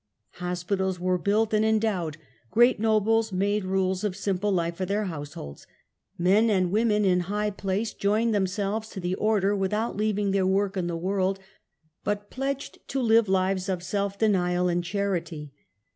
[0.37, 2.17] Hospitals were built and endowed,
[2.49, 5.67] great nobles made rules of simple life for their households,
[6.17, 10.75] men and women in high place joined themselves to the order without leaving their work
[10.75, 11.37] in the world,
[12.03, 15.53] but pledged to lives of self denial and charity.